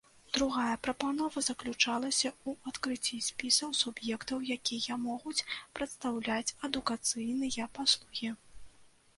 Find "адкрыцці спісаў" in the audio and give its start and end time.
2.71-3.77